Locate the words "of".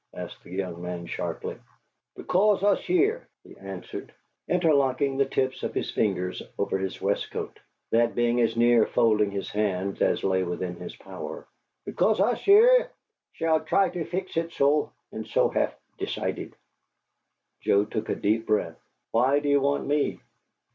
5.61-5.75